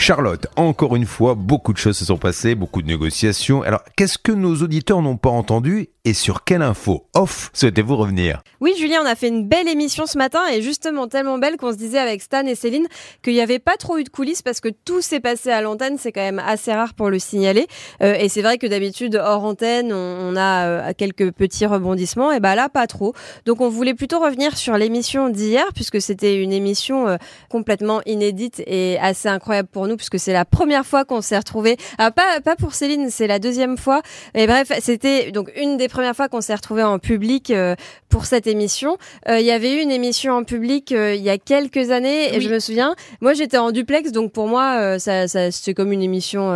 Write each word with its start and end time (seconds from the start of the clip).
Charlotte, 0.00 0.46
encore 0.54 0.94
une 0.94 1.06
fois, 1.06 1.34
beaucoup 1.34 1.72
de 1.72 1.78
choses 1.78 1.98
se 1.98 2.04
sont 2.04 2.18
passées, 2.18 2.54
beaucoup 2.54 2.82
de 2.82 2.86
négociations. 2.86 3.62
Alors, 3.62 3.82
qu'est-ce 3.96 4.16
que 4.16 4.30
nos 4.30 4.54
auditeurs 4.62 5.02
n'ont 5.02 5.16
pas 5.16 5.28
entendu 5.28 5.88
et 6.04 6.14
sur 6.14 6.44
quelle 6.44 6.62
info 6.62 7.06
off 7.14 7.50
souhaitez-vous 7.52 7.96
revenir? 7.96 8.40
Oui, 8.60 8.72
Julien, 8.78 9.02
on 9.02 9.06
a 9.06 9.14
fait 9.14 9.28
une 9.28 9.46
belle 9.46 9.68
émission 9.68 10.06
ce 10.06 10.16
matin 10.16 10.40
et 10.50 10.62
justement 10.62 11.08
tellement 11.08 11.36
belle 11.36 11.58
qu'on 11.58 11.72
se 11.72 11.76
disait 11.76 11.98
avec 11.98 12.22
Stan 12.22 12.46
et 12.46 12.54
Céline 12.54 12.86
qu'il 13.22 13.34
n'y 13.34 13.40
avait 13.40 13.58
pas 13.58 13.76
trop 13.76 13.98
eu 13.98 14.04
de 14.04 14.08
coulisses 14.08 14.40
parce 14.40 14.60
que 14.60 14.68
tout 14.68 15.02
s'est 15.02 15.20
passé 15.20 15.50
à 15.50 15.60
l'antenne. 15.60 15.98
C'est 15.98 16.12
quand 16.12 16.22
même 16.22 16.38
assez 16.38 16.72
rare 16.72 16.94
pour 16.94 17.10
le 17.10 17.18
signaler. 17.18 17.66
Euh, 18.00 18.14
et 18.14 18.30
c'est 18.30 18.40
vrai 18.40 18.56
que 18.56 18.66
d'habitude, 18.66 19.20
hors 19.22 19.44
antenne, 19.44 19.92
on, 19.92 20.34
a 20.36 20.66
euh, 20.66 20.92
quelques 20.96 21.32
petits 21.32 21.66
rebondissements. 21.66 22.32
Et 22.32 22.40
bah 22.40 22.54
là, 22.54 22.68
pas 22.68 22.86
trop. 22.86 23.12
Donc, 23.44 23.60
on 23.60 23.68
voulait 23.68 23.94
plutôt 23.94 24.20
revenir 24.20 24.56
sur 24.56 24.78
l'émission 24.78 25.28
d'hier 25.28 25.66
puisque 25.74 26.00
c'était 26.00 26.40
une 26.40 26.52
émission 26.52 27.08
euh, 27.08 27.16
complètement 27.50 28.00
inédite 28.06 28.62
et 28.66 28.98
assez 28.98 29.28
incroyable 29.28 29.68
pour 29.70 29.87
nous 29.88 29.96
puisque 29.96 30.18
c'est 30.18 30.32
la 30.32 30.44
première 30.44 30.86
fois 30.86 31.04
qu'on 31.04 31.20
s'est 31.20 31.38
retrouvés. 31.38 31.76
pas, 31.98 32.40
pas 32.44 32.56
pour 32.56 32.74
Céline, 32.74 33.10
c'est 33.10 33.26
la 33.26 33.38
deuxième 33.38 33.76
fois. 33.76 34.02
Et 34.34 34.46
bref, 34.46 34.70
c'était 34.80 35.30
donc 35.32 35.50
une 35.56 35.76
des 35.76 35.88
premières 35.88 36.14
fois 36.14 36.28
qu'on 36.28 36.40
s'est 36.40 36.54
retrouvés 36.54 36.82
en 36.82 36.98
public 36.98 37.50
euh, 37.50 37.74
pour 38.08 38.26
cette 38.26 38.46
émission. 38.46 38.96
Euh, 39.28 39.40
il 39.40 39.46
y 39.46 39.50
avait 39.50 39.74
eu 39.74 39.80
une 39.80 39.90
émission 39.90 40.34
en 40.34 40.44
public 40.44 40.92
euh, 40.92 41.14
il 41.14 41.22
y 41.22 41.30
a 41.30 41.38
quelques 41.38 41.90
années 41.90 42.34
et 42.34 42.40
je 42.40 42.48
me 42.48 42.58
souviens, 42.58 42.94
moi 43.20 43.34
j'étais 43.34 43.58
en 43.58 43.70
duplex, 43.70 44.12
donc 44.12 44.32
pour 44.32 44.48
moi 44.48 44.98
ça, 44.98 45.28
ça 45.28 45.50
c'est 45.50 45.74
comme 45.74 45.92
une 45.92 46.02
émission 46.02 46.50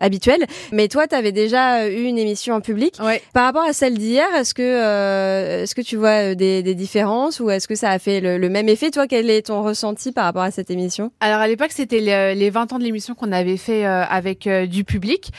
habituelle. 0.00 0.44
Mais 0.72 0.88
toi, 0.88 1.06
tu 1.06 1.14
avais 1.14 1.32
déjà 1.32 1.88
eu 1.88 2.04
une 2.04 2.18
émission 2.18 2.54
en 2.54 2.60
public. 2.60 2.98
Par 3.32 3.44
rapport 3.44 3.64
à 3.64 3.72
celle 3.72 3.94
d'hier, 3.94 4.26
est-ce 4.34 4.54
que 4.54 5.62
est-ce 5.62 5.74
que 5.74 5.80
tu 5.80 5.96
vois 5.96 6.34
des, 6.34 6.62
des 6.62 6.74
différences 6.74 7.40
ou 7.40 7.50
est-ce 7.50 7.68
que 7.68 7.74
ça 7.74 7.90
a 7.90 7.98
fait 7.98 8.20
le, 8.20 8.38
le, 8.38 8.48
même 8.48 8.68
effet? 8.68 8.90
Toi, 8.90 9.06
quel 9.06 9.30
est 9.30 9.46
ton 9.46 9.62
ressenti 9.62 10.12
par 10.12 10.24
rapport 10.24 10.42
à 10.42 10.50
cette 10.50 10.70
émission? 10.70 11.10
Alors 11.20 11.40
à 11.40 11.48
l'époque, 11.48 11.72
c'était 11.72 12.00
les 12.34 12.50
20 12.50 12.65
de 12.66 12.84
l'émission 12.84 13.14
qu'on 13.14 13.32
avait 13.32 13.56
fait 13.56 13.86
euh, 13.86 14.04
avec 14.04 14.46
euh, 14.46 14.66
du 14.66 14.84
public 14.84 15.30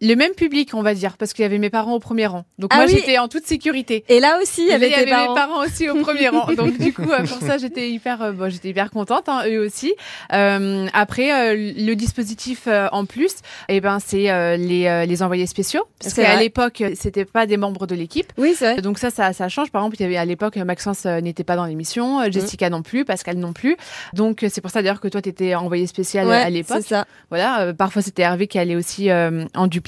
le 0.00 0.14
même 0.14 0.32
public, 0.32 0.70
on 0.74 0.82
va 0.82 0.94
dire, 0.94 1.16
parce 1.16 1.32
qu'il 1.32 1.42
y 1.42 1.46
avait 1.46 1.58
mes 1.58 1.70
parents 1.70 1.94
au 1.94 1.98
premier 1.98 2.26
rang. 2.26 2.44
Donc 2.58 2.70
ah 2.72 2.76
moi, 2.76 2.86
j'étais 2.86 3.18
en 3.18 3.28
toute 3.28 3.44
sécurité. 3.46 4.04
Et 4.08 4.20
là 4.20 4.38
aussi, 4.40 4.62
il 4.62 4.68
y 4.68 4.72
avait, 4.72 4.90
mes 4.90 5.04
parents 5.04 5.64
aussi 5.64 5.88
au 5.88 5.96
premier 5.96 6.28
rang. 6.28 6.52
Donc 6.54 6.78
du 6.78 6.92
coup, 6.92 7.02
euh, 7.10 7.24
pour 7.24 7.38
ça, 7.38 7.58
j'étais 7.58 7.90
hyper, 7.90 8.22
euh, 8.22 8.32
bon, 8.32 8.50
j'étais 8.50 8.68
hyper 8.68 8.90
contente, 8.90 9.28
hein, 9.28 9.42
eux 9.48 9.58
aussi. 9.58 9.94
Euh, 10.32 10.86
après, 10.92 11.32
euh, 11.32 11.72
le 11.76 11.94
dispositif 11.94 12.68
en 12.92 13.06
plus, 13.06 13.36
eh 13.68 13.80
ben, 13.80 13.98
c'est 13.98 14.56
les, 14.56 15.06
les 15.06 15.22
envoyés 15.22 15.46
spéciaux, 15.46 15.84
parce 16.00 16.14
qu'à 16.14 16.36
l'époque, 16.36 16.82
c'était 16.94 17.24
pas 17.24 17.46
des 17.46 17.56
membres 17.56 17.86
de 17.86 17.94
l'équipe. 17.94 18.32
Oui, 18.38 18.54
c'est 18.56 18.74
vrai. 18.74 18.82
Donc 18.82 18.98
ça, 18.98 19.10
ça, 19.10 19.32
ça 19.32 19.48
change. 19.48 19.70
Par 19.70 19.82
exemple, 19.82 19.96
il 19.98 20.02
y 20.02 20.06
avait 20.06 20.16
à 20.16 20.24
l'époque, 20.24 20.56
Maxence 20.56 21.06
n'était 21.06 21.44
pas 21.44 21.56
dans 21.56 21.64
l'émission, 21.64 22.20
mm. 22.20 22.32
Jessica 22.32 22.70
non 22.70 22.82
plus, 22.82 23.04
Pascal 23.04 23.36
non 23.36 23.52
plus. 23.52 23.76
Donc 24.12 24.44
c'est 24.48 24.60
pour 24.60 24.70
ça 24.70 24.82
d'ailleurs 24.82 25.00
que 25.00 25.08
toi, 25.08 25.22
tu 25.22 25.28
étais 25.28 25.54
envoyé 25.54 25.86
spécial 25.86 26.30
à 26.30 26.50
l'époque. 26.50 26.78
C'est 26.82 26.88
ça. 26.88 27.06
Voilà. 27.30 27.72
parfois, 27.76 28.02
c'était 28.02 28.22
Hervé 28.22 28.46
qui 28.46 28.58
allait 28.58 28.76
aussi 28.76 29.10
en 29.10 29.66
duplex 29.66 29.87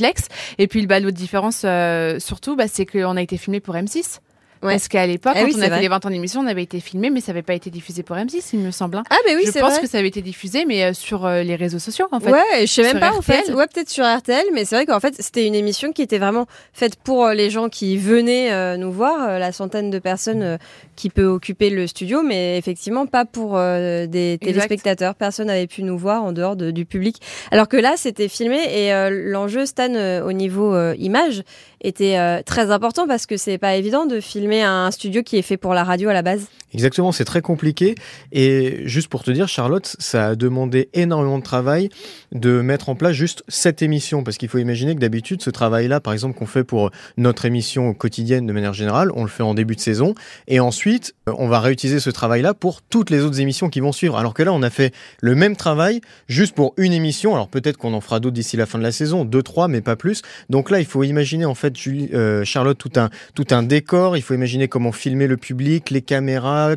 et 0.59 0.67
puis, 0.67 0.87
bah, 0.87 1.01
l'autre 1.01 1.17
différence, 1.17 1.63
euh, 1.65 2.19
surtout, 2.19 2.57
bah, 2.57 2.67
c'est 2.69 2.87
qu'on 2.87 3.17
a 3.17 3.23
été 3.23 3.37
filmé 3.37 3.61
pour 3.61 3.75
M6. 3.75 4.21
Parce 4.61 4.89
qu'à 4.89 5.07
l'époque, 5.07 5.33
eh 5.37 5.51
quand 5.51 5.59
on 5.59 5.63
a 5.63 5.71
fait 5.71 5.81
les 5.81 5.89
20 5.89 6.05
ans 6.05 6.11
d'émission, 6.11 6.43
on 6.43 6.47
avait 6.47 6.63
été 6.63 6.81
filmé, 6.81 7.09
mais 7.09 7.23
ça 7.23 7.33
n'avait 7.33 7.41
pas 7.41 7.55
été 7.55 7.71
diffusé 7.71 8.03
pour 8.03 8.17
M6, 8.17 8.51
il 8.53 8.59
me 8.59 8.71
semble. 8.71 8.99
Hein. 8.99 9.05
Ah, 9.09 9.17
mais 9.27 9.35
oui, 9.35 9.45
Je 9.47 9.59
pense 9.59 9.79
que 9.79 9.87
ça 9.87 9.97
avait 9.97 10.09
été 10.09 10.21
diffusé, 10.21 10.67
mais 10.67 10.85
euh, 10.85 10.93
sur 10.93 11.25
euh, 11.25 11.43
les 11.43 11.57
réseaux 11.57 11.79
sociaux, 11.79 12.09
en 12.13 12.21
fait. 12.21 12.31
Ouais, 12.31 12.43
je 12.61 12.67
sais 12.67 12.83
même 12.83 13.01
pas, 13.01 13.15
en 13.15 13.23
fait. 13.23 13.51
Ouais, 13.55 13.67
peut-être 13.73 13.89
sur 13.89 14.05
RTL, 14.05 14.45
mais 14.53 14.67
c'est 14.67 14.75
vrai 14.75 14.85
qu'en 14.85 15.01
fait, 15.01 15.15
c'était 15.19 15.47
une 15.47 15.55
émission 15.55 15.93
qui 15.93 16.03
était 16.03 16.19
vraiment 16.19 16.45
faite 16.75 16.97
pour 16.97 17.29
les 17.29 17.49
gens 17.49 17.71
qui 17.71 17.97
venaient 17.97 18.77
nous 18.77 18.93
voir, 18.93 19.39
la 19.39 19.53
centaine 19.53 19.89
de 19.89 19.99
personnes 19.99 20.59
qui 21.01 21.09
peut 21.09 21.25
occuper 21.25 21.71
le 21.71 21.87
studio, 21.87 22.23
mais 22.23 22.59
effectivement 22.59 23.07
pas 23.07 23.25
pour 23.25 23.57
euh, 23.57 24.07
des 24.07 24.37
téléspectateurs. 24.39 25.15
Personne 25.15 25.47
n'avait 25.47 25.67
pu 25.67 25.83
nous 25.83 25.97
voir 25.97 26.23
en 26.23 26.33
dehors 26.33 26.57
du 26.57 26.85
public. 26.85 27.23
Alors 27.51 27.69
que 27.69 27.79
là, 27.79 27.95
c'était 27.97 28.29
filmé 28.29 28.59
et 28.71 28.93
euh, 28.93 29.09
l'enjeu 29.11 29.65
Stan 29.65 29.95
euh, 29.95 30.23
au 30.23 30.33
niveau 30.33 30.77
image 30.93 31.43
était 31.83 32.43
très 32.43 32.71
important 32.71 33.07
parce 33.07 33.25
que 33.25 33.39
c'est 33.39 33.57
pas 33.57 33.77
évident 33.77 34.05
de 34.05 34.21
filmer 34.21 34.63
un 34.63 34.91
studio 34.91 35.23
qui 35.23 35.39
est 35.39 35.43
fait 35.43 35.57
pour 35.57 35.73
la 35.73 35.83
radio 35.83 36.11
à 36.11 36.13
la 36.13 36.21
base. 36.21 36.47
Exactement, 36.73 37.11
c'est 37.11 37.25
très 37.25 37.41
compliqué. 37.41 37.95
Et 38.33 38.83
juste 38.85 39.09
pour 39.09 39.25
te 39.25 39.31
dire, 39.31 39.49
Charlotte, 39.49 39.97
ça 39.99 40.29
a 40.29 40.35
demandé 40.37 40.89
énormément 40.93 41.39
de 41.39 41.43
travail 41.43 41.89
de 42.33 42.61
mettre 42.61 42.91
en 42.91 42.95
place 42.95 43.13
juste 43.13 43.43
cette 43.49 43.83
émission. 43.83 44.23
Parce 44.23 44.37
qu'il 44.37 44.49
faut 44.49 44.59
imaginer 44.59 44.95
que 44.95 45.01
d'habitude, 45.01 45.43
ce 45.43 45.51
travail-là, 45.51 46.01
par 46.01 46.13
exemple, 46.13 46.39
qu'on 46.39 46.47
fait 46.47 46.63
pour 46.63 46.91
notre 47.17 47.45
émission 47.45 47.93
quotidienne 47.93 48.47
de 48.47 48.53
manière 48.53 48.75
générale, 48.75 49.11
on 49.15 49.23
le 49.23 49.29
fait 49.29 49.43
en 49.43 49.55
début 49.55 49.75
de 49.75 49.81
saison. 49.81 50.15
Et 50.47 50.61
ensuite, 50.61 50.90
on 51.27 51.49
va 51.49 51.61
réutiliser 51.61 52.01
ce 52.01 52.11
travail-là 52.11 52.55
pour 52.55 52.83
toutes 52.83 53.11
les 53.11 53.23
autres 53.23 53.41
émissions 53.41 53.69
qui 53.69 53.81
vont 53.81 53.93
suivre. 53.93 54.17
Alors 54.17 54.35
que 54.35 54.43
là, 54.43 54.53
on 54.53 54.63
a 54.63 54.71
fait 54.71 54.95
le 55.21 55.35
même 55.35 55.57
travail 55.57 56.01
juste 56.29 56.55
pour 56.55 56.75
une 56.77 56.93
émission. 56.93 57.35
Alors 57.35 57.49
peut-être 57.49 57.77
qu'on 57.77 57.95
en 57.95 58.01
fera 58.01 58.21
d'autres 58.21 58.35
d'ici 58.35 58.57
la 58.57 58.67
fin 58.67 58.79
de 58.79 58.83
la 58.83 58.93
saison, 58.93 59.25
deux, 59.25 59.43
trois, 59.43 59.69
mais 59.69 59.81
pas 59.81 59.97
plus. 59.97 60.23
Donc 60.49 60.71
là, 60.71 60.81
il 60.81 60.87
faut 60.87 61.05
imaginer, 61.05 61.45
en 61.45 61.55
fait, 61.55 61.77
Julie, 61.77 62.11
euh, 62.15 62.45
Charlotte, 62.45 62.79
tout 62.79 62.93
un, 62.97 63.11
tout 63.35 63.47
un 63.51 63.63
décor. 63.63 64.17
Il 64.17 64.23
faut 64.23 64.35
imaginer 64.35 64.69
comment 64.69 64.93
filmer 64.93 65.27
le 65.27 65.37
public, 65.37 65.91
les 65.91 66.03
caméras 66.03 66.31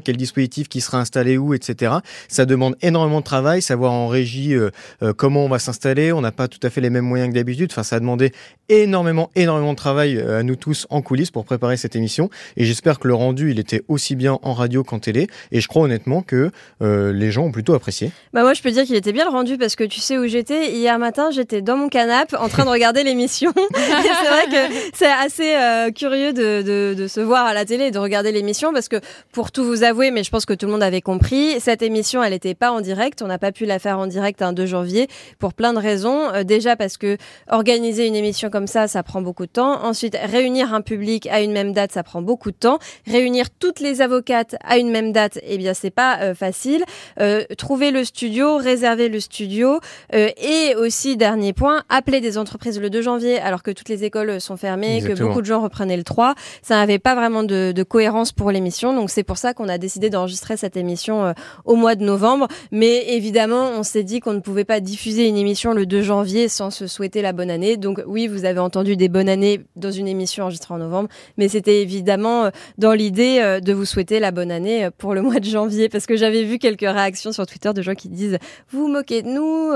quel 0.03 0.17
dispositif 0.17 0.67
qui 0.69 0.81
sera 0.81 0.99
installé 0.99 1.37
où, 1.37 1.53
etc. 1.53 1.93
Ça 2.27 2.45
demande 2.45 2.75
énormément 2.81 3.19
de 3.19 3.25
travail, 3.25 3.61
savoir 3.61 3.91
en 3.91 4.07
régie 4.07 4.53
euh, 4.53 4.69
euh, 5.01 5.13
comment 5.13 5.45
on 5.45 5.49
va 5.49 5.59
s'installer. 5.59 6.11
On 6.11 6.21
n'a 6.21 6.31
pas 6.31 6.47
tout 6.47 6.59
à 6.63 6.69
fait 6.69 6.81
les 6.81 6.89
mêmes 6.89 7.05
moyens 7.05 7.29
que 7.29 7.35
d'habitude. 7.35 7.69
Enfin, 7.71 7.83
ça 7.83 7.97
a 7.97 7.99
demandé 7.99 8.31
énormément, 8.69 9.29
énormément 9.35 9.71
de 9.71 9.77
travail 9.77 10.17
euh, 10.17 10.39
à 10.39 10.43
nous 10.43 10.55
tous 10.55 10.87
en 10.89 11.01
coulisses 11.01 11.31
pour 11.31 11.45
préparer 11.45 11.77
cette 11.77 11.95
émission. 11.95 12.29
Et 12.57 12.65
j'espère 12.65 12.99
que 12.99 13.07
le 13.07 13.13
rendu, 13.13 13.51
il 13.51 13.59
était 13.59 13.83
aussi 13.87 14.02
bien 14.15 14.39
en 14.41 14.53
radio 14.53 14.83
qu'en 14.83 14.99
télé. 14.99 15.27
Et 15.51 15.59
je 15.59 15.67
crois 15.67 15.83
honnêtement 15.83 16.21
que 16.21 16.51
les 16.81 17.31
gens 17.31 17.45
ont 17.45 17.51
plutôt 17.51 17.73
apprécié. 17.73 18.11
Bah 18.33 18.41
moi, 18.41 18.53
je 18.53 18.61
peux 18.61 18.71
dire 18.71 18.83
qu'il 18.83 18.95
était 18.95 19.11
bien 19.11 19.25
le 19.25 19.31
rendu 19.31 19.57
parce 19.57 19.75
que 19.75 19.83
tu 19.83 19.99
sais 19.99 20.17
où 20.17 20.27
j'étais 20.27 20.71
hier 20.71 20.97
matin. 20.99 21.31
J'étais 21.31 21.61
dans 21.61 21.77
mon 21.77 21.89
canapé 21.89 22.35
en 22.37 22.49
train 22.49 22.65
de 22.65 22.69
regarder 22.69 23.03
l'émission. 23.03 23.51
c'est 23.73 24.29
vrai 24.29 24.45
que 24.49 24.73
c'est 24.93 25.11
assez 25.11 25.91
curieux 25.93 26.33
de, 26.33 26.61
de, 26.61 26.93
de, 26.97 27.07
se 27.07 27.19
voir 27.19 27.45
à 27.45 27.53
la 27.53 27.65
télé 27.65 27.85
et 27.85 27.91
de 27.91 27.99
regarder 27.99 28.31
l'émission 28.31 28.73
parce 28.73 28.89
que 28.89 28.97
pour 29.31 29.51
tout 29.51 29.63
vous 29.63 29.73
vous 29.73 29.83
avouer, 29.83 30.11
mais 30.11 30.23
je 30.23 30.29
pense 30.29 30.45
que 30.45 30.53
tout 30.53 30.67
le 30.67 30.71
monde 30.71 30.83
avait 30.83 31.01
compris, 31.01 31.59
cette 31.59 31.81
émission, 31.81 32.21
elle 32.21 32.33
n'était 32.33 32.53
pas 32.53 32.71
en 32.71 32.79
direct. 32.79 33.23
On 33.23 33.27
n'a 33.27 33.39
pas 33.39 33.51
pu 33.51 33.65
la 33.65 33.79
faire 33.79 33.97
en 33.97 34.05
direct 34.05 34.43
un 34.43 34.53
2 34.53 34.67
janvier 34.67 35.07
pour 35.39 35.55
plein 35.55 35.73
de 35.73 35.79
raisons. 35.79 36.31
Euh, 36.31 36.43
déjà 36.43 36.75
parce 36.75 36.97
que 36.97 37.17
organiser 37.49 38.05
une 38.05 38.15
émission 38.15 38.51
comme 38.51 38.67
ça, 38.67 38.87
ça 38.87 39.01
prend 39.01 39.23
beaucoup 39.23 39.47
de 39.47 39.51
temps. 39.51 39.83
Ensuite, 39.83 40.15
réunir 40.15 40.75
un 40.75 40.81
public 40.81 41.25
à 41.25 41.41
une 41.41 41.51
même 41.51 41.73
date, 41.73 41.91
ça 41.91 42.03
prend 42.03 42.21
beaucoup 42.21 42.51
de 42.51 42.55
temps. 42.55 42.77
Réunir 43.07 43.49
toutes 43.49 43.79
les 43.79 43.92
avocates 44.01 44.55
à 44.63 44.77
une 44.77 44.91
même 44.91 45.11
date, 45.11 45.39
eh 45.43 45.57
bien, 45.57 45.73
c'est 45.73 45.89
pas 45.89 46.19
euh, 46.21 46.35
facile. 46.35 46.83
Euh, 47.19 47.43
trouver 47.57 47.91
le 47.91 48.03
studio, 48.03 48.57
réserver 48.57 49.09
le 49.09 49.19
studio, 49.19 49.79
et 50.13 50.75
aussi 50.75 51.17
dernier 51.17 51.53
point, 51.53 51.83
appeler 51.89 52.21
des 52.21 52.37
entreprises 52.37 52.79
le 52.79 52.89
2 52.89 53.01
janvier 53.01 53.39
alors 53.39 53.63
que 53.63 53.71
toutes 53.71 53.89
les 53.89 54.03
écoles 54.03 54.39
sont 54.39 54.57
fermées, 54.57 55.01
que 55.01 55.19
beaucoup 55.19 55.41
de 55.41 55.45
gens 55.45 55.61
reprenaient 55.61 55.97
le 55.97 56.03
3. 56.03 56.35
Ça 56.61 56.75
n'avait 56.75 56.99
pas 56.99 57.15
vraiment 57.15 57.43
de, 57.43 57.71
de 57.71 57.83
cohérence 57.83 58.31
pour 58.31 58.51
l'émission, 58.51 58.93
donc 58.95 59.09
c'est 59.09 59.23
pour 59.23 59.37
ça 59.37 59.53
qu'on 59.53 59.63
on 59.63 59.69
a 59.69 59.77
décidé 59.77 60.09
d'enregistrer 60.09 60.57
cette 60.57 60.75
émission 60.75 61.23
euh, 61.23 61.33
au 61.63 61.75
mois 61.75 61.95
de 61.95 62.03
novembre. 62.03 62.47
Mais 62.71 63.15
évidemment, 63.15 63.71
on 63.77 63.83
s'est 63.83 64.03
dit 64.03 64.19
qu'on 64.19 64.33
ne 64.33 64.39
pouvait 64.39 64.65
pas 64.65 64.81
diffuser 64.81 65.27
une 65.27 65.37
émission 65.37 65.73
le 65.73 65.85
2 65.85 66.01
janvier 66.01 66.49
sans 66.49 66.69
se 66.69 66.85
souhaiter 66.85 67.21
la 67.21 67.31
bonne 67.31 67.49
année. 67.49 67.77
Donc 67.77 68.01
oui, 68.05 68.27
vous 68.27 68.43
avez 68.45 68.59
entendu 68.59 68.97
des 68.97 69.07
bonnes 69.07 69.29
années 69.29 69.61
dans 69.77 69.91
une 69.91 70.07
émission 70.07 70.43
enregistrée 70.43 70.73
en 70.73 70.79
novembre, 70.79 71.07
mais 71.37 71.47
c'était 71.47 71.81
évidemment 71.81 72.45
euh, 72.45 72.49
dans 72.77 72.91
l'idée 72.91 73.39
euh, 73.41 73.61
de 73.73 73.77
vous 73.77 73.85
souhaiter 73.85 74.19
la 74.19 74.31
bonne 74.31 74.51
année 74.51 74.89
pour 74.97 75.13
le 75.13 75.21
mois 75.21 75.39
de 75.39 75.45
janvier, 75.45 75.89
parce 75.89 76.05
que 76.05 76.15
j'avais 76.15 76.43
vu 76.43 76.59
quelques 76.59 76.81
réactions 76.81 77.31
sur 77.31 77.45
Twitter 77.45 77.73
de 77.73 77.81
gens 77.81 77.95
qui 77.95 78.09
disent 78.09 78.37
vous 78.69 78.87
moquez 78.87 79.21
de 79.21 79.29
nous, 79.29 79.71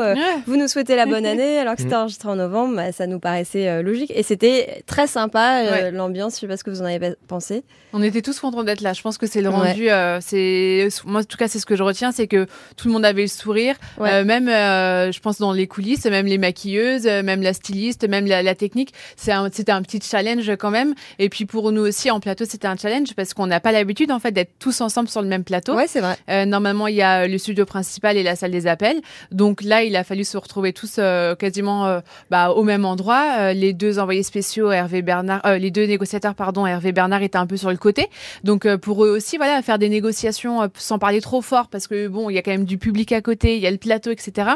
vous 0.46 0.58
nous 0.58 0.68
souhaitez 0.68 0.96
la 0.96 1.06
bonne 1.06 1.26
année 1.26 1.60
alors 1.60 1.76
que 1.76 1.82
c'était 1.82 1.96
enregistré 1.96 2.30
en 2.30 2.36
novembre, 2.36 2.76
bah, 2.76 2.92
ça 2.92 3.08
nous 3.08 3.20
paraissait 3.20 3.82
logique 3.84 4.12
et 4.16 4.24
c'était 4.24 4.84
très 4.86 5.08
sympa 5.08 5.92
l'ambiance. 5.92 6.36
Je 6.36 6.42
sais 6.42 6.48
pas 6.48 6.58
ce 6.58 6.64
que 6.64 6.70
vous 6.70 6.82
en 6.82 6.86
avez 6.86 7.16
pensé. 7.28 7.64
On 7.94 8.02
était 8.02 8.22
tous 8.22 8.40
contents 8.40 8.64
d'être 8.64 8.82
là. 8.82 8.94
Je 8.94 9.02
pense 9.02 9.18
que 9.18 9.28
c'est 9.28 9.42
le 9.42 9.50
rendu 9.50 9.90
euh, 9.90 10.20
c'est 10.22 10.88
moi 11.06 11.22
en 11.22 11.24
tout 11.24 11.38
cas 11.38 11.48
c'est 11.48 11.60
ce 11.60 11.66
que 11.66 11.76
je 11.76 11.84
retiens, 11.84 12.12
c'est 12.12 12.28
que 12.28 12.46
tout 12.76 12.88
le 12.88 12.94
monde 12.94 13.06
avait 13.06 13.24
le 13.24 13.28
sourire, 13.28 13.76
euh, 14.00 14.24
même 14.24 14.48
euh, 14.48 15.12
je 15.12 15.20
pense 15.20 15.40
dans 15.40 15.52
les 15.52 15.68
coulisses, 15.68 16.06
même 16.06 16.26
les 16.26 16.38
maquilleuses, 16.38 17.06
même 17.06 17.42
la 17.42 17.54
styliste, 17.54 18.08
même 18.08 18.26
la, 18.26 18.56
technique. 18.56 18.94
c'était 19.16 19.72
un 19.72 19.82
petit 19.82 20.00
challenge 20.02 20.50
quand 20.58 20.72
même. 20.72 20.94
Et 21.20 21.30
puis 21.30 21.46
pour 21.46 21.72
nous 21.72 21.82
aussi 21.82 22.12
en 22.12 22.20
plateau, 22.20 22.46
c'était 22.48 22.68
un 22.68 22.76
challenge 22.76 23.14
parce 23.16 23.34
qu'on 23.34 23.48
n'a 23.48 23.60
pas 23.60 23.72
l'habitude 23.88 24.12
en 24.12 24.20
fait 24.20 24.32
d'être 24.32 24.52
tous 24.60 24.82
ensemble 24.82 25.08
sur 25.08 25.22
le 25.22 25.28
même 25.28 25.44
plateau. 25.44 25.76
Ouais, 25.76 25.88
c'est 25.88 26.02
vrai. 26.02 26.46
normalement, 26.46 26.88
il 26.88 26.96
y 26.96 27.02
a 27.02 27.28
le 27.28 27.38
studio 27.38 27.66
principal 27.66 28.18
et 28.18 28.24
la 28.24 28.36
salle 28.36 28.52
des 28.52 28.68
appels. 28.68 29.02
Donc 29.32 29.62
là, 29.64 29.84
il 29.84 29.96
a 29.96 30.04
fallu 30.04 30.24
se 30.24 30.38
retrouver 30.38 30.74
tous 30.74 31.00
quasiment 31.40 32.02
bah, 32.30 32.52
au 32.52 32.64
même 32.64 32.86
endroit. 32.86 33.54
les 33.54 33.74
deux 33.74 34.00
envoyés 34.00 34.24
spéciaux, 34.24 34.72
Hervé 34.72 35.02
Bernard, 35.02 35.42
les 35.58 35.72
deux 35.72 35.86
négociateurs, 35.86 36.36
pardon, 36.36 36.66
Hervé 36.66 36.92
Bernard 36.92 37.22
étaient 37.22 37.38
un 37.38 37.48
peu 37.48 37.58
sur 37.58 37.72
le 37.72 37.78
côté. 37.78 38.08
Donc 38.44 38.68
pour 38.76 39.06
eux 39.06 39.10
aussi, 39.10 39.38
voilà, 39.38 39.62
faire 39.62 39.80
des 39.80 39.90
négociations 39.90 40.62
euh, 40.62 40.68
sans 40.76 41.00
parler 41.00 41.22
trop 41.22 41.42
fort 41.42 41.68
parce 41.68 41.88
que 41.88 42.08
bon, 42.08 42.30
il 42.30 42.36
y 42.36 42.38
a 42.38 42.42
quand 42.42 42.52
même 42.52 42.66
du 42.66 42.78
public 42.78 43.12
à 43.12 43.22
côté, 43.22 43.56
il 43.56 43.62
y 43.62 43.68
a 43.68 43.72
le 43.72 43.78
plateau, 43.78 44.12
etc. 44.12 44.52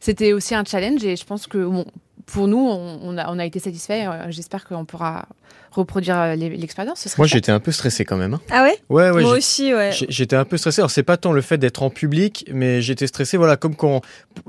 C'était 0.00 0.32
aussi 0.32 0.54
un 0.54 0.64
challenge 0.64 1.04
et 1.04 1.16
je 1.16 1.24
pense 1.24 1.46
que 1.46 1.64
bon, 1.64 1.84
pour 2.26 2.48
nous, 2.48 2.58
on, 2.58 3.18
a, 3.18 3.30
on 3.32 3.38
a 3.38 3.44
été 3.44 3.58
satisfait. 3.58 4.06
J'espère 4.30 4.64
qu'on 4.64 4.84
pourra 4.84 5.26
reproduire 5.72 6.18
euh, 6.18 6.34
l'expérience. 6.34 7.06
Moi, 7.18 7.26
j'étais 7.26 7.52
un 7.52 7.60
peu 7.60 7.72
stressé 7.72 8.04
quand 8.04 8.16
même. 8.16 8.34
Hein. 8.34 8.40
Ah 8.50 8.62
ouais? 8.62 8.76
Ouais, 8.88 9.10
ouais. 9.10 9.22
Moi 9.22 9.32
aussi, 9.32 9.74
ouais. 9.74 9.90
J'étais 10.08 10.36
un 10.36 10.44
peu 10.44 10.56
stressé. 10.56 10.80
Alors, 10.80 10.90
c'est 10.90 11.02
pas 11.02 11.16
tant 11.16 11.32
le 11.32 11.40
fait 11.40 11.58
d'être 11.58 11.82
en 11.82 11.90
public, 11.90 12.48
mais 12.52 12.82
j'étais 12.82 13.06
stressé, 13.06 13.36
voilà, 13.36 13.56
comme 13.56 13.74
quand. 13.74 14.02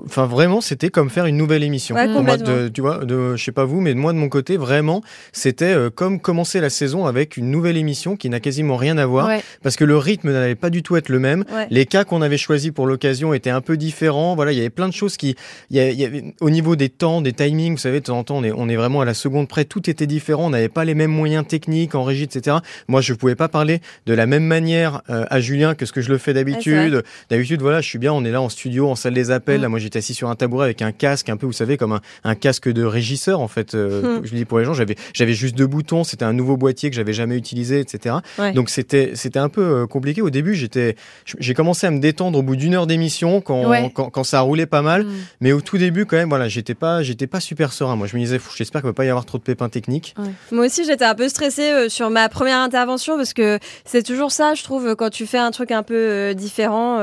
Enfin, 0.05 0.25
vraiment, 0.25 0.61
c'était 0.61 0.89
comme 0.89 1.09
faire 1.09 1.25
une 1.25 1.37
nouvelle 1.37 1.63
émission. 1.63 1.95
Ouais, 1.95 2.07
moi, 2.07 2.37
de, 2.37 2.67
tu 2.67 2.81
vois, 2.81 3.05
de, 3.05 3.35
je 3.35 3.43
sais 3.43 3.51
pas 3.51 3.65
vous, 3.65 3.81
mais 3.81 3.93
moi, 3.93 4.13
de 4.13 4.17
mon 4.17 4.29
côté, 4.29 4.57
vraiment, 4.57 5.01
c'était 5.31 5.73
euh, 5.73 5.89
comme 5.89 6.19
commencer 6.19 6.59
la 6.59 6.69
saison 6.69 7.05
avec 7.05 7.37
une 7.37 7.49
nouvelle 7.49 7.77
émission 7.77 8.15
qui 8.15 8.29
n'a 8.29 8.39
quasiment 8.39 8.75
rien 8.75 8.97
à 8.97 9.05
voir. 9.05 9.29
Parce 9.61 9.75
que 9.75 9.85
le 9.85 9.97
rythme 9.97 10.31
n'allait 10.31 10.55
pas 10.55 10.69
du 10.69 10.83
tout 10.83 10.95
être 10.97 11.09
le 11.09 11.19
même. 11.19 11.45
Les 11.69 11.85
cas 11.85 12.03
qu'on 12.03 12.21
avait 12.21 12.37
choisis 12.37 12.71
pour 12.71 12.85
l'occasion 12.85 13.33
étaient 13.33 13.49
un 13.49 13.61
peu 13.61 13.77
différents. 13.77 14.35
Voilà, 14.35 14.51
il 14.51 14.57
y 14.57 14.61
avait 14.61 14.69
plein 14.69 14.87
de 14.87 14.93
choses 14.93 15.17
qui. 15.17 15.35
Il 15.69 15.77
y, 15.77 16.05
avait, 16.05 16.35
au 16.41 16.49
niveau 16.49 16.75
des 16.75 16.89
temps, 16.89 17.21
des 17.21 17.33
timings, 17.33 17.52
vous 17.53 17.77
savez, 17.77 17.99
de 17.99 18.05
temps 18.05 18.19
en 18.19 18.23
temps, 18.23 18.37
on 18.37 18.43
est, 18.43 18.51
on 18.51 18.67
est 18.69 18.75
vraiment 18.75 19.01
à 19.01 19.05
la 19.05 19.13
seconde 19.13 19.47
près. 19.47 19.65
Tout 19.65 19.89
était 19.89 20.07
différent. 20.07 20.47
On 20.47 20.49
n'avait 20.49 20.69
pas 20.69 20.85
les 20.85 20.95
mêmes 20.95 21.11
moyens 21.11 21.45
techniques 21.47 21.95
en 21.95 22.03
régie, 22.03 22.23
etc. 22.23 22.57
Moi, 22.87 23.01
je 23.01 23.13
pouvais 23.13 23.35
pas 23.35 23.47
parler 23.47 23.81
de 24.05 24.13
la 24.13 24.25
même 24.25 24.43
manière 24.43 25.01
euh, 25.09 25.25
à 25.29 25.39
Julien 25.39 25.75
que 25.75 25.85
ce 25.85 25.91
que 25.91 26.01
je 26.01 26.09
le 26.09 26.17
fais 26.17 26.33
d'habitude. 26.33 27.03
d'habitude, 27.29 27.61
voilà, 27.61 27.81
je 27.81 27.87
suis 27.87 27.99
bien, 27.99 28.13
on 28.13 28.23
est 28.25 28.31
là 28.31 28.41
en 28.41 28.49
studio, 28.49 28.89
en 28.89 28.95
salle 28.95 29.13
des 29.13 29.31
appels. 29.31 29.59
Mm. 29.59 29.63
Là, 29.63 29.69
moi, 29.69 29.79
j'étais 29.79 29.99
assis 29.99 30.13
sur 30.13 30.29
un 30.29 30.35
tabouret 30.35 30.65
avec 30.65 30.81
un 30.81 30.91
casque, 30.91 31.29
un 31.29 31.37
peu, 31.37 31.45
vous 31.45 31.53
savez, 31.53 31.77
comme 31.77 31.99
un, 32.23 32.35
casque 32.35 32.69
de 32.69 32.83
régisseur, 32.83 33.39
en 33.39 33.47
fait. 33.47 33.75
Euh, 33.75 34.19
mm. 34.19 34.25
Je 34.25 34.35
dis 34.35 34.45
pour 34.45 34.59
les 34.59 34.65
gens, 34.65 34.73
j'avais, 34.73 34.95
j'avais 35.13 35.33
juste 35.33 35.55
deux 35.55 35.67
boutons. 35.67 36.03
C'était 36.03 36.25
un 36.25 36.33
nouveau 36.33 36.57
boîtier 36.57 36.89
que 36.89 36.95
j'avais 36.95 37.13
jamais 37.13 37.37
utilisé, 37.37 37.79
etc. 37.79 38.15
Donc, 38.55 38.69
c'était, 38.69 39.11
c'était 39.15 39.39
un 39.39 39.49
peu 39.49 39.61
euh, 39.61 39.87
compliqué. 39.87 40.21
Au 40.21 40.29
début, 40.29 40.55
j'étais, 40.55 40.95
j'ai 41.39 41.53
commencé 41.53 41.87
à 41.87 41.91
me 41.91 41.99
détendre 41.99 42.39
au 42.39 42.41
bout 42.41 42.55
d'une 42.55 42.73
heure 42.73 42.87
d'émission 42.87 43.41
quand, 43.41 43.89
quand, 43.89 44.23
ça 44.23 44.41
roulait 44.41 44.65
pas 44.65 44.81
mal. 44.81 45.03
Mm. 45.03 45.11
Mais 45.41 45.51
au 45.51 45.61
tout 45.61 45.77
début, 45.77 46.05
quand 46.05 46.17
même, 46.17 46.29
voilà, 46.29 46.47
j'étais 46.47 46.75
pas, 46.75 47.03
j'étais 47.03 47.27
pas 47.27 47.39
super 47.43 47.73
serein. 47.73 47.95
Moi, 47.95 48.07
je 48.07 48.15
me 48.15 48.21
disais, 48.21 48.39
j'espère 48.55 48.81
qu'il 48.81 48.87
va 48.87 48.93
pas 48.93 49.05
y 49.05 49.09
avoir 49.09 49.25
trop 49.25 49.37
de 49.37 49.43
pépins 49.43 49.69
techniques. 49.69 50.15
Moi 50.51 50.65
aussi, 50.65 50.85
j'étais 50.85 51.05
un 51.05 51.15
peu 51.15 51.29
stressée 51.29 51.71
euh, 51.71 51.89
sur 51.89 52.09
ma 52.09 52.29
première 52.29 52.59
intervention 52.59 53.17
parce 53.17 53.33
que 53.33 53.59
c'est 53.85 54.03
toujours 54.03 54.31
ça, 54.31 54.53
je 54.53 54.63
trouve, 54.63 54.95
quand 54.95 55.09
tu 55.09 55.25
fais 55.25 55.37
un 55.37 55.51
truc 55.51 55.71
un 55.71 55.83
peu 55.83 55.95
euh, 55.95 56.33
différent. 56.33 56.99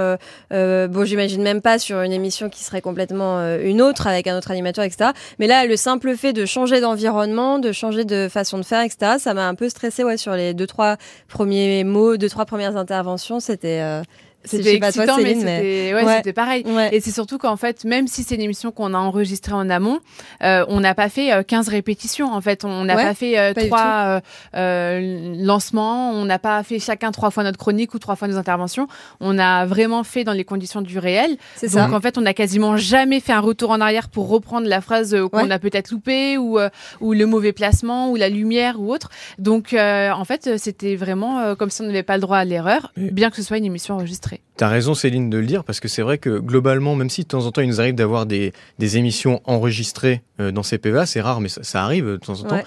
Euh, 0.52 0.88
bon, 0.88 1.04
j'imagine 1.04 1.42
même 1.42 1.60
pas 1.60 1.78
sur 1.78 2.00
une 2.00 2.12
émission 2.12 2.48
qui 2.48 2.64
serait 2.64 2.80
complètement 2.80 3.40
une 3.56 3.82
autre 3.82 4.06
avec 4.06 4.26
un 4.26 4.36
autre 4.36 4.50
animateur, 4.50 4.84
etc. 4.84 5.10
Mais 5.38 5.46
là, 5.46 5.66
le 5.66 5.76
simple 5.76 6.16
fait 6.16 6.32
de 6.32 6.46
changer 6.46 6.80
d'environnement, 6.80 7.58
de 7.58 7.72
changer 7.72 8.04
de 8.04 8.28
façon 8.30 8.58
de 8.58 8.64
faire, 8.64 8.82
etc., 8.82 9.16
ça 9.18 9.34
m'a 9.34 9.46
un 9.46 9.54
peu 9.54 9.68
stressée 9.68 10.04
ouais, 10.04 10.16
sur 10.16 10.34
les 10.34 10.54
deux, 10.54 10.66
trois 10.66 10.96
premiers 11.28 11.84
mots, 11.84 12.16
deux, 12.16 12.28
trois 12.28 12.44
premières 12.44 12.76
interventions. 12.76 13.40
C'était. 13.40 14.02
C'était 14.44 14.76
excitant, 14.76 15.18
mais 15.18 15.34
c'était 15.34 15.92
ouais, 15.94 16.16
c'était 16.16 16.32
pareil. 16.32 16.64
Et 16.92 17.00
c'est 17.00 17.10
surtout 17.10 17.36
qu'en 17.38 17.56
fait, 17.56 17.84
même 17.84 18.06
si 18.06 18.22
c'est 18.22 18.36
une 18.36 18.40
émission 18.40 18.72
qu'on 18.72 18.94
a 18.94 18.98
enregistrée 18.98 19.52
en 19.52 19.68
amont, 19.68 19.98
euh, 20.42 20.64
on 20.68 20.80
n'a 20.80 20.94
pas 20.94 21.08
fait 21.10 21.32
euh, 21.32 21.42
15 21.42 21.68
répétitions. 21.68 22.32
En 22.32 22.40
fait, 22.40 22.64
on 22.64 22.84
n'a 22.84 22.94
pas 22.96 23.14
fait 23.14 23.38
euh, 23.38 23.52
trois 23.52 24.20
euh, 24.56 25.34
lancements, 25.36 26.12
on 26.12 26.24
n'a 26.24 26.38
pas 26.38 26.62
fait 26.62 26.78
chacun 26.78 27.10
trois 27.10 27.30
fois 27.30 27.44
notre 27.44 27.58
chronique 27.58 27.92
ou 27.92 27.98
trois 27.98 28.16
fois 28.16 28.28
nos 28.28 28.38
interventions. 28.38 28.88
On 29.20 29.38
a 29.38 29.66
vraiment 29.66 30.04
fait 30.04 30.24
dans 30.24 30.32
les 30.32 30.44
conditions 30.44 30.80
du 30.80 30.98
réel. 30.98 31.36
Donc 31.60 31.70
ça. 31.70 31.90
en 31.92 32.00
fait, 32.00 32.16
on 32.16 32.22
n'a 32.22 32.34
quasiment 32.34 32.78
jamais 32.78 33.20
fait 33.20 33.32
un 33.32 33.40
retour 33.40 33.70
en 33.70 33.80
arrière 33.80 34.08
pour 34.08 34.28
reprendre 34.28 34.66
la 34.66 34.80
phrase 34.80 35.14
qu'on 35.30 35.50
a 35.50 35.58
peut-être 35.58 35.90
loupée 35.90 36.38
ou 36.38 36.58
ou 37.00 37.12
le 37.12 37.26
mauvais 37.26 37.52
placement 37.52 38.10
ou 38.10 38.16
la 38.16 38.30
lumière 38.30 38.80
ou 38.80 38.92
autre. 38.92 39.10
Donc 39.38 39.74
en 39.74 40.24
fait, 40.24 40.56
c'était 40.56 40.96
vraiment 40.96 41.54
comme 41.56 41.68
si 41.68 41.82
on 41.82 41.86
n'avait 41.86 42.02
pas 42.02 42.16
le 42.16 42.22
droit 42.22 42.38
à 42.38 42.44
l'erreur, 42.44 42.92
bien 42.96 43.28
que 43.28 43.36
ce 43.36 43.42
soit 43.42 43.58
une 43.58 43.64
émission 43.64 43.96
enregistrée. 43.96 44.29
T'as 44.56 44.68
raison 44.68 44.94
Céline 44.94 45.30
de 45.30 45.38
le 45.38 45.46
dire 45.46 45.64
parce 45.64 45.80
que 45.80 45.88
c'est 45.88 46.02
vrai 46.02 46.18
que 46.18 46.38
globalement, 46.38 46.94
même 46.94 47.10
si 47.10 47.22
de 47.22 47.28
temps 47.28 47.46
en 47.46 47.52
temps 47.52 47.62
il 47.62 47.68
nous 47.68 47.80
arrive 47.80 47.94
d'avoir 47.94 48.26
des, 48.26 48.52
émissions 48.78 49.40
enregistrées 49.44 50.22
euh, 50.40 50.52
dans 50.52 50.62
CPVA, 50.62 51.06
c'est 51.06 51.20
rare 51.20 51.40
mais 51.40 51.48
ça, 51.48 51.82
arrive 51.82 52.06
de 52.06 52.16
temps 52.16 52.40
en 52.40 52.44
temps, 52.44 52.62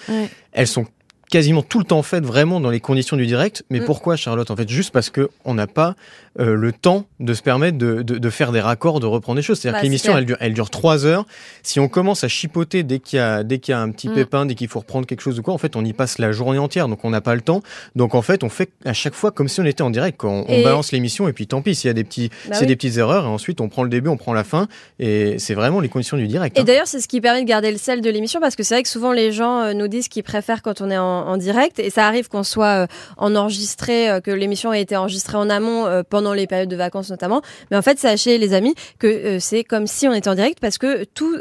elles 0.51 0.67
sont 0.67 0.85
quasiment 1.33 1.63
tout 1.63 1.79
le 1.79 1.85
temps 1.85 2.03
faites 2.03 2.23
vraiment 2.23 2.59
dans 2.59 2.69
les 2.69 2.79
conditions 2.79 3.17
du 3.17 3.25
direct. 3.25 3.63
Mais 3.71 3.79
mm. 3.79 3.85
pourquoi 3.85 4.15
Charlotte 4.15 4.51
En 4.51 4.55
fait, 4.55 4.69
juste 4.69 4.91
parce 4.91 5.09
que 5.09 5.31
on 5.45 5.55
n'a 5.55 5.65
pas 5.65 5.95
euh, 6.39 6.55
le 6.55 6.71
temps 6.71 7.07
de 7.19 7.33
se 7.33 7.41
permettre 7.41 7.75
de, 7.79 8.03
de, 8.03 8.29
faire 8.29 8.51
des 8.51 8.61
raccords, 8.61 8.99
de 8.99 9.07
reprendre 9.07 9.37
des 9.37 9.41
choses. 9.41 9.59
C'est-à-dire 9.59 9.77
bah, 9.77 9.81
que 9.81 9.85
l'émission, 9.85 10.15
elle 10.15 10.25
dure, 10.25 10.37
elle 10.39 10.53
dure 10.53 10.69
trois 10.69 11.07
heures. 11.07 11.25
Si 11.63 11.79
on 11.79 11.87
commence 11.87 12.23
à 12.23 12.27
chipoter 12.27 12.83
dès 12.83 12.99
qu'il 12.99 13.17
y 13.17 13.19
a, 13.19 13.43
dès 13.43 13.57
qu'il 13.57 13.71
y 13.71 13.75
a 13.75 13.79
un 13.79 13.89
petit 13.89 14.09
mm. 14.09 14.13
pépin, 14.13 14.45
dès 14.45 14.53
qu'il 14.53 14.67
faut 14.67 14.79
reprendre 14.79 15.07
quelque 15.07 15.21
chose 15.21 15.39
ou 15.39 15.41
quoi, 15.41 15.55
en 15.55 15.57
fait, 15.57 15.75
on 15.75 15.83
y 15.83 15.91
passe 15.91 16.19
la 16.19 16.31
journée 16.31 16.59
entière. 16.59 16.87
Donc, 16.87 17.03
on 17.03 17.09
n'a 17.09 17.21
pas 17.21 17.33
le 17.33 17.41
temps. 17.41 17.63
Donc, 17.95 18.13
en 18.13 18.21
fait, 18.21 18.43
on 18.43 18.49
fait 18.49 18.69
à 18.85 18.93
chaque 18.93 19.15
fois 19.15 19.31
comme 19.31 19.47
si 19.47 19.59
on 19.59 19.65
était 19.65 19.81
en 19.81 19.89
direct. 19.89 20.23
On, 20.23 20.45
balance 20.63 20.91
l'émission 20.91 21.27
et 21.27 21.33
puis 21.33 21.47
tant 21.47 21.63
pis, 21.63 21.73
s'il 21.73 21.87
y 21.87 21.91
a 21.91 21.93
des 21.93 22.03
petits, 22.03 22.29
bah 22.47 22.61
des 22.61 22.75
petites 22.75 22.97
erreurs. 22.97 23.25
Et 23.25 23.27
ensuite, 23.27 23.59
on 23.59 23.69
prend 23.69 23.81
le 23.81 23.89
début, 23.89 24.09
on 24.09 24.17
prend 24.17 24.33
la 24.33 24.43
fin. 24.43 24.67
Et 24.99 25.39
c'est 25.39 25.55
vraiment 25.55 25.79
les 25.79 25.89
conditions 25.89 26.15
du 26.15 26.27
direct. 26.27 26.57
Et 26.57 26.61
hein. 26.61 26.63
d'ailleurs, 26.63 26.87
c'est 26.87 27.01
ce 27.01 27.07
qui 27.07 27.21
permet 27.21 27.41
de 27.41 27.47
garder 27.47 27.71
le 27.71 27.79
sel 27.79 28.01
de 28.01 28.09
l'émission 28.11 28.39
parce 28.39 28.55
que 28.55 28.61
c'est 28.61 28.75
vrai 28.75 28.83
que 28.83 28.89
souvent 28.89 29.11
les 29.11 29.31
gens 29.31 29.61
euh, 29.61 29.73
nous 29.73 29.87
disent 29.87 30.07
qu'ils 30.07 30.23
préfèrent 30.23 30.61
quand 30.61 30.79
on 30.79 30.91
est 30.91 30.97
en, 30.97 31.22
en 31.25 31.37
direct. 31.37 31.79
Et 31.79 31.89
ça 31.89 32.07
arrive 32.07 32.29
qu'on 32.29 32.43
soit 32.43 32.83
euh, 32.83 32.87
en 33.17 33.35
enregistré, 33.35 34.09
euh, 34.09 34.19
que 34.19 34.31
l'émission 34.31 34.73
ait 34.73 34.81
été 34.81 34.95
enregistrée 34.95 35.37
en 35.37 35.49
amont 35.49 35.85
euh, 35.85 36.03
pendant 36.07 36.33
les 36.33 36.47
périodes 36.47 36.69
de 36.69 36.75
vacances 36.75 37.09
notamment. 37.09 37.41
Mais 37.71 37.77
en 37.77 37.81
fait, 37.81 37.99
sachez 37.99 38.37
les 38.37 38.53
amis 38.53 38.75
que 38.99 39.39
c'est 39.39 39.63
comme 39.63 39.87
si 39.87 40.07
on 40.07 40.13
était 40.13 40.29
en 40.29 40.35
direct 40.35 40.59
parce 40.59 40.77
que 40.77 41.03
tout 41.03 41.35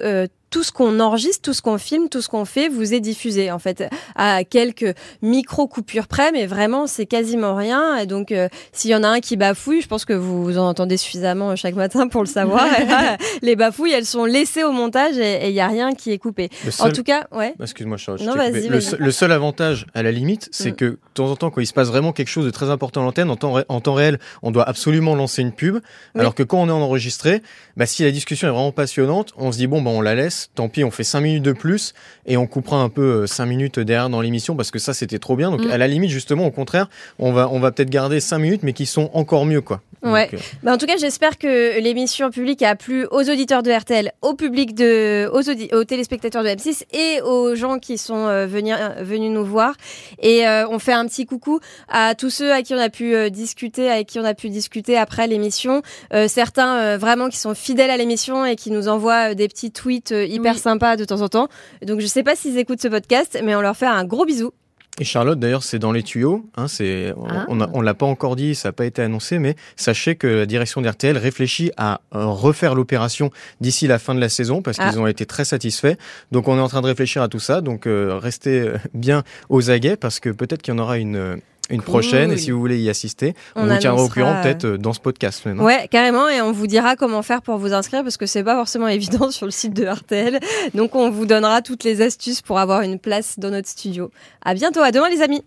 tout 0.53 0.63
ce 0.63 0.71
qu'on 0.71 1.01
enregistre, 1.01 1.43
tout 1.43 1.55
ce 1.55 1.63
qu'on 1.63 1.79
filme, 1.79 2.09
tout 2.09 2.23
ce 2.23 2.29
qu'on 2.29 2.45
fait 2.45 2.69
vous 2.69 2.95
est 2.95 3.01
diffusé 3.01 3.51
en 3.51 3.59
fait 3.59 3.85
à 4.15 4.45
quelques 4.45 4.95
micro 5.21 5.67
coupures 5.67 6.07
près, 6.07 6.31
mais 6.31 6.47
vraiment 6.47 6.87
c'est 6.87 7.07
quasiment 7.07 7.57
rien. 7.57 7.97
Et 7.97 8.07
donc 8.07 8.33
s'il 8.73 8.91
y 8.91 8.95
en 8.95 9.03
a 9.03 9.09
un 9.09 9.21
qui 9.21 9.37
bafouille, 9.37 9.81
je 9.81 9.89
pense 9.89 10.05
que 10.05 10.13
vous, 10.13 10.59
en 10.59 10.69
entendez 10.69 10.97
suffisamment 10.97 11.57
chaque 11.57 11.75
matin 11.75 12.07
pour 12.07 12.23
le 12.23 12.29
savoir. 12.29 12.67
les 13.43 13.57
bafouilles, 13.57 13.93
elles 13.93 14.07
sont 14.07 14.25
laissées 14.25 14.65
au 14.65 14.73
montage 14.73 15.19
et 15.19 15.49
il 15.49 15.55
y 15.55 15.61
a 15.61 15.69
rien 15.69 15.95
qui 15.95 16.13
est 16.13 16.19
coupé. 16.19 16.51
en 16.79 16.91
tout 16.91 17.03
cas, 17.03 17.27
ouais. 17.33 17.55
Excuse-moi, 17.61 17.97
Charles. 17.97 18.21
Non, 18.23 18.35
vas-y, 18.35 18.69
le, 18.69 19.11
seul 19.11 19.33
avantage 19.33 19.87
à 19.95 20.03
la 20.03 20.13
limite, 20.13 20.49
c'est 20.53 20.73
mm. 20.73 20.77
que 20.77 20.85
de 20.85 20.99
temps 21.15 21.31
en 21.31 21.37
temps, 21.37 21.51
quand 21.51 21.61
il 21.61 21.67
se 21.67 21.73
passe 21.73 21.89
vraiment 21.89 22.13
quelque 22.13 22.29
chose 22.29 22.45
de 22.45 22.51
très 22.51 22.71
important 22.71 23.03
à 23.03 23.05
l'antenne, 23.05 23.31
en 23.31 23.37
temps, 23.37 23.59
en 23.69 23.81
temps 23.81 23.95
réel, 23.95 24.19
on 24.43 24.51
doit 24.51 24.69
absolument 24.69 25.15
lancer 25.15 25.43
une 25.43 25.53
pub. 25.53 25.79
Alors 26.15 26.35
que 26.35 26.43
quand 26.43 26.59
on 26.59 26.69
est 26.69 26.73
en 26.73 26.81
enregistré, 26.81 27.43
bah, 27.77 27.87
si 27.87 28.05
la 28.05 28.11
discussion 28.11 28.49
est 28.49 28.51
vraiment 28.51 28.73
passionnante, 28.73 29.33
on 29.37 29.53
se 29.53 29.59
dit 29.59 29.67
bon, 29.67 29.83
bah, 29.83 29.91
on 29.91 30.01
la 30.01 30.15
laisse 30.15 30.42
tant 30.55 30.69
pis, 30.69 30.85
on 30.85 30.91
fait 30.91 31.05
5 31.05 31.21
minutes 31.21 31.43
de 31.43 31.53
plus 31.53 31.95
et 32.27 32.37
on 32.37 32.47
coupera 32.47 32.79
un 32.79 32.89
peu 32.89 33.27
5 33.27 33.43
euh, 33.43 33.47
minutes 33.47 33.79
derrière 33.81 34.09
dans 34.09 34.21
l'émission 34.21 34.57
parce 34.57 34.71
que 34.71 34.79
ça, 34.79 34.95
c'était 34.95 35.19
trop 35.19 35.37
bien. 35.37 35.51
Donc, 35.51 35.65
mm. 35.65 35.71
à 35.71 35.79
la 35.79 35.89
limite, 35.89 36.11
justement, 36.11 36.47
au 36.47 36.51
contraire, 36.51 36.89
on 37.19 37.33
va, 37.33 37.49
on 37.51 37.61
va 37.61 37.71
peut-être 37.73 37.91
garder 37.91 38.21
5 38.21 38.39
minutes, 38.39 38.63
mais 38.63 38.73
qui 38.73 38.87
sont 38.87 39.11
encore 39.13 39.45
mieux, 39.47 39.61
quoi. 39.61 39.81
Ouais. 40.03 40.31
Euh, 40.33 40.39
bah, 40.63 40.73
en 40.73 40.79
tout 40.79 40.87
cas, 40.87 40.97
j'espère 40.99 41.39
que 41.39 41.81
l'émission 41.81 42.31
publique 42.31 42.63
a 42.63 42.75
plu 42.75 43.07
aux 43.11 43.29
auditeurs 43.31 43.63
de 43.63 43.71
RTL, 43.71 44.13
au 44.23 44.35
public 44.35 44.75
de, 44.75 45.29
aux, 45.33 45.77
aux 45.77 45.85
téléspectateurs 45.85 46.43
de 46.43 46.49
M6 46.49 46.85
et 46.93 47.21
aux 47.23 47.55
gens 47.55 47.79
qui 47.79 47.99
sont 47.99 48.27
euh, 48.27 48.47
venus, 48.47 48.75
venus 49.01 49.31
nous 49.31 49.45
voir. 49.45 49.75
Et 50.21 50.45
on 50.47 50.79
fait 50.79 50.93
un 50.93 51.07
petit 51.07 51.27
coucou 51.27 51.61
à 51.89 52.15
tous 52.15 52.31
ceux 52.31 52.53
à 52.53 52.63
qui 52.63 52.75
on 52.75 52.79
a 52.79 52.89
pu 52.89 53.31
discuter, 53.31 53.91
avec 53.91 54.09
qui 54.09 54.19
on 54.19 54.25
a 54.25 54.35
pu 54.35 54.49
discuter 54.49 54.97
après 54.97 55.27
l'émission. 55.27 55.83
certains 56.29 56.97
vraiment 56.97 57.29
qui 57.29 57.39
sont 57.39 57.55
fidèles 57.55 57.91
à 57.91 57.97
l'émission 57.97 58.45
et 58.45 58.57
qui 58.57 58.71
nous 58.71 58.89
envoient 58.89 59.35
des 59.35 59.49
petits 59.49 59.71
tweets 59.71 60.13
euh, 60.13 60.25
hyper 60.25 60.59
sympa 60.59 60.97
de 60.97 61.05
temps 61.05 61.21
en 61.21 61.29
temps. 61.29 61.49
Donc 61.85 62.01
je 62.01 62.07
sais 62.07 62.23
pas 62.23 62.37
s'ils 62.37 62.59
écoutent 62.59 62.81
ce 62.81 62.89
podcast, 62.89 63.39
mais 63.43 63.55
on 63.55 63.61
leur 63.61 63.77
fait 63.77 63.87
un 63.87 64.05
gros 64.05 64.25
bisou. 64.25 64.53
Et 65.01 65.05
Charlotte, 65.05 65.39
d'ailleurs, 65.39 65.63
c'est 65.63 65.79
dans 65.79 65.91
les 65.91 66.03
tuyaux. 66.03 66.45
Hein, 66.55 66.69
c'est, 66.69 67.15
on, 67.17 67.61
ah. 67.61 67.71
on, 67.73 67.81
l'a 67.81 67.95
pas 67.95 68.05
encore 68.05 68.37
dit, 68.37 68.55
ça 68.55 68.69
n'a 68.69 68.73
pas 68.73 68.85
été 68.85 69.01
annoncé, 69.01 69.39
mais 69.39 69.57
sachez 69.75 70.17
que 70.17 70.27
la 70.27 70.47
direction 70.47 70.83
d'RTL 70.83 71.17
réfléchit 71.17 71.71
à 71.79 72.03
euh, 72.15 72.27
refaire 72.27 72.75
l'opération 72.75 73.31
d'ici 73.63 73.87
la 73.87 73.99
fin 73.99 74.15
de 74.15 74.21
la 74.21 74.29
saison 74.29 74.61
parce 74.61 74.77
qu'ils 74.77 74.87
ah. 74.95 75.01
ont 75.01 75.07
été 75.07 75.25
très 75.25 75.47
satisfaits. 75.47 75.95
Donc, 76.31 76.47
on 76.47 76.59
est 76.59 76.61
en 76.61 76.69
train 76.69 76.83
de 76.83 76.87
réfléchir 76.87 77.23
à 77.23 77.29
tout 77.29 77.41
ça. 77.41 77.63
Donc, 77.63 77.87
euh, 77.87 78.19
restez 78.19 78.71
bien 78.93 79.23
aux 79.49 79.71
aguets 79.71 79.97
parce 79.97 80.21
que 80.21 80.29
peut-être 80.29 80.61
qu'il 80.61 80.75
y 80.75 80.77
en 80.77 80.81
aura 80.81 80.99
une 80.99 81.41
une 81.73 81.83
prochaine. 81.83 82.31
Et 82.33 82.37
si 82.37 82.51
vous 82.51 82.61
voulez 82.61 82.79
y 82.79 82.89
assister, 82.89 83.35
on, 83.57 83.67
vous 83.67 83.79
tiendra 83.79 84.05
au 84.05 84.09
courant 84.09 84.41
peut-être 84.43 84.65
euh, 84.65 84.79
dans 84.79 84.93
ce 84.93 85.01
podcast 85.01 85.45
même. 85.47 85.61
Hein. 85.61 85.65
Ouais, 85.65 85.89
carrément. 85.91 86.29
Et 86.29 86.41
on 86.41 86.53
vous 86.53 86.67
dira 86.67 86.95
comment 86.97 87.23
faire 87.23 87.43
pour 87.43 87.57
vous 87.57 87.73
inscrire 87.73 88.03
parce 88.03 88.17
que 88.17 88.27
c'est 88.27 88.45
pas 88.45 88.55
forcément 88.55 88.89
évident 88.99 89.31
sur 89.31 89.47
le 89.47 89.53
site 89.53 89.75
de 89.75 89.87
RTL. 89.87 90.39
Donc 90.75 90.95
on 90.95 91.11
vous 91.11 91.27
donnera 91.27 91.63
toutes 91.63 91.85
les 91.85 92.03
astuces 92.03 92.43
pour 92.43 92.59
avoir 92.59 92.83
une 92.83 92.99
place 92.99 93.39
dans 93.39 93.51
notre 93.51 93.69
studio. 93.69 94.11
À 94.45 94.55
bientôt. 94.55 94.81
À 94.81 94.93
demain 94.93 95.09
les 95.09 95.23
amis. 95.23 95.43